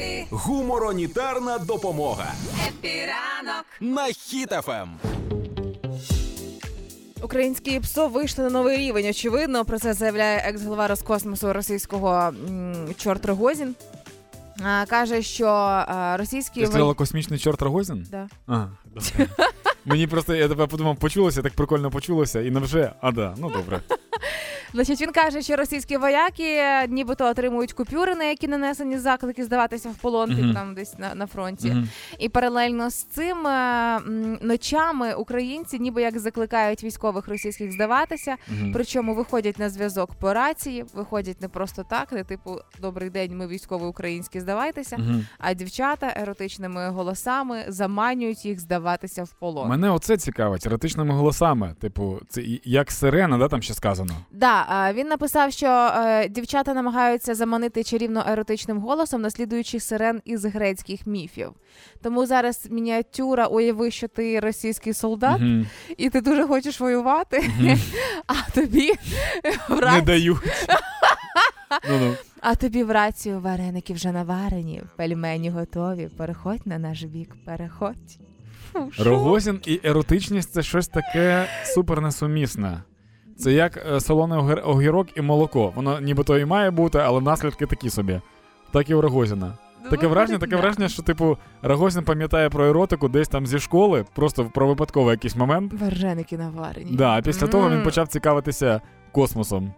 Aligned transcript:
Епі, 0.00 0.26
Гуморонітарна 0.30 1.58
допомога 1.58 2.32
епіранок. 2.68 3.64
на 3.80 4.06
Ем. 4.06 4.12
Хіт-ФМ. 4.12 4.88
Українські 7.22 7.80
ПСО 7.80 8.08
вийшли 8.08 8.44
на 8.44 8.50
новий 8.50 8.76
рівень. 8.76 9.06
Очевидно, 9.06 9.64
про 9.64 9.78
це 9.78 9.94
заявляє 9.94 10.38
екс-голова 10.44 10.88
Роскосмосу 10.88 11.52
російського 11.52 12.32
чорт 12.96 13.26
Рогозін. 13.26 13.74
А, 14.64 14.86
каже, 14.86 15.22
що 15.22 15.46
а, 15.46 16.16
російські 16.18 16.60
Ти 16.60 16.66
сказала 16.66 16.94
космічний 16.94 17.38
чорт 17.38 17.62
Рогозін? 17.62 18.06
Да. 18.10 18.28
А, 18.46 18.66
добре. 18.84 19.28
Мені 19.84 20.06
просто 20.06 20.34
я 20.34 20.48
тебе 20.48 20.66
подумав, 20.66 20.96
почулося, 20.96 21.42
так 21.42 21.52
прикольно 21.52 21.90
почулося, 21.90 22.40
і 22.40 22.50
невже? 22.50 22.92
А 23.00 23.12
да, 23.12 23.34
ну 23.38 23.50
добре. 23.50 23.80
Значить, 24.74 25.00
він 25.00 25.12
каже, 25.12 25.42
що 25.42 25.56
російські 25.56 25.96
вояки 25.96 26.44
е, 26.44 26.86
нібито 26.88 27.26
отримують 27.26 27.72
купюри, 27.72 28.14
на 28.14 28.24
які 28.24 28.48
нанесені 28.48 28.98
заклики 28.98 29.44
здаватися 29.44 29.88
в 29.88 29.94
полон, 29.94 30.36
типу 30.36 30.54
там 30.54 30.74
десь 30.74 30.98
на, 30.98 31.14
на 31.14 31.26
фронті. 31.26 31.76
І 32.18 32.28
паралельно 32.28 32.90
з 32.90 32.94
цим 32.94 33.46
е, 33.46 34.00
ночами 34.42 35.14
українці 35.14 35.78
ніби 35.78 36.02
як 36.02 36.18
закликають 36.18 36.84
військових 36.84 37.28
російських 37.28 37.72
здаватися. 37.72 38.36
Причому 38.72 39.14
виходять 39.14 39.58
на 39.58 39.70
зв'язок 39.70 40.14
по 40.14 40.32
рації, 40.32 40.84
виходять 40.94 41.40
не 41.42 41.48
просто 41.48 41.84
так, 41.90 42.12
не 42.12 42.24
типу 42.24 42.56
Добрий 42.80 43.10
день, 43.10 43.36
ми 43.36 43.46
військові 43.46 43.82
українські, 43.82 44.40
здавайтеся. 44.40 44.98
А 45.38 45.54
дівчата 45.54 46.12
еротичними 46.16 46.88
голосами 46.88 47.64
заманюють 47.68 48.44
їх 48.44 48.60
здаватися 48.60 49.24
в 49.24 49.32
полон. 49.32 49.68
Мене 49.68 49.90
оце 49.90 50.16
цікавить, 50.16 50.66
еротичними 50.66 51.14
голосами. 51.14 51.74
Типу, 51.80 52.20
це 52.28 52.42
як 52.64 52.90
сирена, 52.90 53.38
да, 53.38 53.48
там 53.48 53.62
ще 53.62 53.74
сказано. 53.74 54.14
Да, 54.32 54.57
він 54.94 55.06
написав, 55.08 55.52
що 55.52 55.66
е, 55.66 56.28
дівчата 56.28 56.74
намагаються 56.74 57.34
заманити 57.34 57.84
чарівно 57.84 58.24
еротичним 58.28 58.78
голосом, 58.78 59.22
наслідуючи 59.22 59.80
сирен 59.80 60.20
із 60.24 60.44
грецьких 60.44 61.06
міфів. 61.06 61.50
Тому 62.02 62.26
зараз 62.26 62.68
мініатюра 62.70 63.46
уяви, 63.46 63.90
що 63.90 64.08
ти 64.08 64.40
російський 64.40 64.92
солдат, 64.94 65.40
Мгм. 65.40 65.66
і 65.96 66.10
ти 66.10 66.20
дуже 66.20 66.46
хочеш 66.46 66.80
воювати, 66.80 67.50
Мгм. 67.58 67.78
а 68.26 68.50
тобі 68.50 68.92
в 69.68 69.80
Не 69.92 70.00
дають. 70.00 70.38
Ну-ну. 71.88 72.14
а 72.40 72.54
тобі 72.54 72.84
в 72.84 72.90
рацію 72.90 73.40
вареники 73.40 73.92
вже 73.94 74.12
наварені, 74.12 74.82
пельмені 74.96 75.50
готові. 75.50 76.08
Переходь 76.16 76.66
на 76.66 76.78
наш 76.78 77.02
бік, 77.02 77.36
переходь. 77.44 78.18
Фу. 78.72 78.90
Рогозін 78.98 79.60
і 79.66 79.80
еротичність 79.84 80.52
це 80.52 80.62
щось 80.62 80.88
таке 80.88 81.46
супер 81.64 82.00
несумісне. 82.00 82.82
Це 83.38 83.52
як 83.52 83.86
е, 83.92 84.00
солоний 84.00 84.38
огірок 84.54 85.06
і 85.16 85.20
молоко. 85.20 85.72
Воно 85.76 86.00
нібито 86.00 86.38
і 86.38 86.44
має 86.44 86.70
бути, 86.70 86.98
але 86.98 87.20
наслідки 87.20 87.66
такі 87.66 87.90
собі. 87.90 88.20
Так 88.72 88.90
і 88.90 88.94
у 88.94 89.00
Рогозіна. 89.00 89.52
Ну, 89.84 89.90
Таке 89.90 90.06
враження, 90.06 90.38
таке 90.38 90.56
враження, 90.56 90.88
що 90.88 91.02
типу 91.02 91.36
Рогозін 91.62 92.04
пам'ятає 92.04 92.50
про 92.50 92.66
еротику 92.66 93.08
десь 93.08 93.28
там 93.28 93.46
зі 93.46 93.58
школи, 93.58 94.04
просто 94.14 94.44
про 94.44 94.66
випадковий 94.66 95.10
якийсь 95.10 95.36
момент. 95.36 95.72
Вареники 95.80 96.38
наварені. 96.38 96.90
Да, 96.96 97.18
а 97.18 97.22
після 97.22 97.46
того 97.46 97.70
він 97.70 97.82
почав 97.82 98.08
цікавитися 98.08 98.80
космосом. 99.12 99.72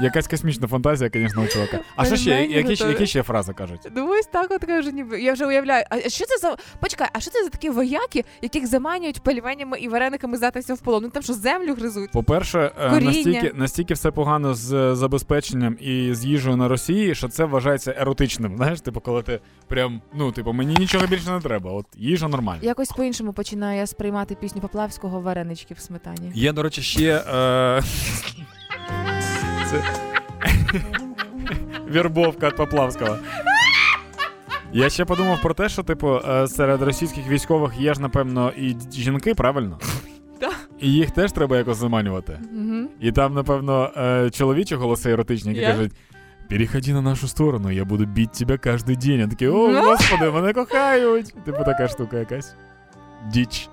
Якась 0.00 0.28
космічна 0.28 0.68
фантазія, 0.68 1.10
звісно, 1.14 1.42
у 1.42 1.46
чувака. 1.46 1.80
А 1.96 2.04
що 2.04 2.16
ще? 2.16 2.44
Які, 2.44 2.76
ще- 2.76 2.88
які 2.88 3.06
ще 3.06 3.22
фрази 3.22 3.52
кажуть? 3.52 3.80
Ну 3.96 4.08
ось 4.10 4.26
так 4.26 4.50
от 4.50 4.64
каже, 4.64 4.92
ніби 4.92 5.22
я 5.22 5.32
вже 5.32 5.46
уявляю. 5.46 5.84
А 5.90 6.00
що 6.00 6.24
це 6.26 6.38
за 6.38 6.56
почекай, 6.80 7.08
а 7.12 7.20
що 7.20 7.30
це 7.30 7.44
за 7.44 7.50
такі 7.50 7.70
вояки, 7.70 8.24
яких 8.42 8.66
заманюють 8.66 9.20
пельменями 9.22 9.78
і 9.78 9.88
варениками 9.88 10.36
здатися 10.36 10.74
в 10.74 10.80
полон? 10.80 11.02
Ну 11.02 11.10
там 11.10 11.22
що 11.22 11.34
землю 11.34 11.74
гризуть? 11.74 12.10
По-перше, 12.10 12.72
е, 12.78 12.90
Коріння. 12.90 13.10
настільки, 13.12 13.52
настільки 13.54 13.94
все 13.94 14.10
погано 14.10 14.54
з 14.54 14.72
е, 14.72 14.96
забезпеченням 14.96 15.76
і 15.80 16.14
з 16.14 16.24
їжею 16.24 16.56
на 16.56 16.68
Росії, 16.68 17.14
що 17.14 17.28
це 17.28 17.44
вважається 17.44 17.94
еротичним. 17.98 18.56
Знаєш, 18.56 18.80
типу, 18.80 19.00
коли 19.00 19.22
ти 19.22 19.40
прям, 19.68 20.02
ну, 20.14 20.32
типу, 20.32 20.52
мені 20.52 20.74
нічого 20.78 21.06
більше 21.06 21.30
не 21.30 21.40
треба. 21.40 21.70
От 21.72 21.86
їжа 21.96 22.28
нормальна. 22.28 22.60
Якось 22.62 22.88
по-іншому 22.88 23.32
починаю 23.32 23.78
я 23.78 23.86
сприймати 23.86 24.34
пісню 24.34 24.60
Поплавського 24.60 25.20
варенички 25.20 25.74
в 25.74 25.78
сметані. 25.80 26.32
Є, 26.34 26.52
до 26.52 26.62
речі, 26.62 26.82
ще. 26.82 27.24
Е... 27.34 27.82
Це... 29.74 29.84
Вірбовка 31.90 32.48
від 32.48 32.56
Поплавського. 32.56 33.16
Я 34.72 34.90
ще 34.90 35.04
подумав 35.04 35.42
про 35.42 35.54
те, 35.54 35.68
що, 35.68 35.82
типу, 35.82 36.20
е, 36.28 36.48
серед 36.48 36.82
російських 36.82 37.28
військових 37.28 37.72
є 37.78 37.94
ж, 37.94 38.02
напевно, 38.02 38.52
і 38.56 38.76
жінки, 38.92 39.34
правильно? 39.34 39.78
І 40.80 40.92
їх 40.92 41.10
теж 41.10 41.32
треба 41.32 41.56
якось 41.56 41.76
заманювати. 41.76 42.38
І 43.00 43.12
там, 43.12 43.34
напевно, 43.34 43.90
е, 43.96 44.30
чоловічі 44.30 44.74
голоси 44.74 45.10
еротичні, 45.10 45.54
які 45.54 45.66
кажуть. 45.66 45.92
Переходи 46.50 46.92
на 46.92 47.02
нашу 47.02 47.28
сторону, 47.28 47.70
я 47.70 47.84
буду 47.84 48.06
бить 48.06 48.32
тебе 48.32 48.58
кожен 48.58 48.94
день. 48.94 49.20
Я 49.20 49.26
такий, 49.28 49.48
о, 49.48 49.68
Ну? 49.68 49.82
господи, 49.82 50.30
мене 50.30 50.52
кохають. 50.52 51.34
Типу 51.44 51.64
така 51.64 51.88
штука 51.88 52.16
якась. 52.16 52.54
Діч. 53.32 53.68